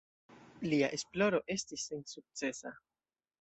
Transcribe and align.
Lia 0.71 0.87
esploro 0.97 1.41
estis 1.57 1.85
sensukcesa. 1.91 2.73